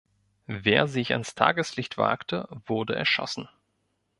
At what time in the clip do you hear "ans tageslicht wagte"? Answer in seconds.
1.13-2.47